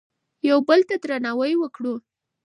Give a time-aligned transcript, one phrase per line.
[0.49, 1.93] یو بل ته درناوی وکړو.